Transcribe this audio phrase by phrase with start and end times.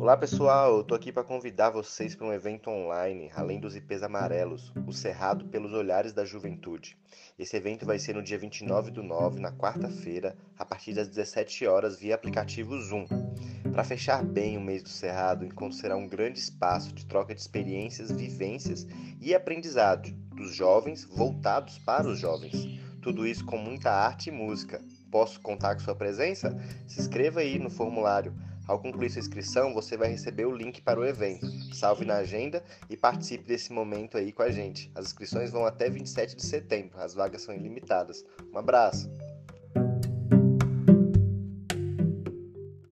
[0.00, 4.02] Olá pessoal, eu tô aqui para convidar vocês para um evento online, além dos IPs
[4.02, 6.96] amarelos, o Cerrado pelos Olhares da Juventude.
[7.38, 11.66] Esse evento vai ser no dia 29 do 9, na quarta-feira, a partir das 17
[11.66, 13.06] horas via aplicativo Zoom.
[13.70, 18.10] Para fechar bem o mês do Cerrado, será um grande espaço de troca de experiências,
[18.10, 18.86] vivências
[19.20, 22.80] e aprendizado dos jovens voltados para os jovens.
[23.02, 24.80] Tudo isso com muita arte e música.
[25.10, 26.56] Posso contar com sua presença?
[26.86, 28.34] Se inscreva aí no formulário.
[28.66, 31.46] Ao concluir sua inscrição, você vai receber o link para o evento.
[31.74, 34.90] Salve na agenda e participe desse momento aí com a gente.
[34.94, 38.24] As inscrições vão até 27 de setembro, as vagas são ilimitadas.
[38.52, 39.10] Um abraço!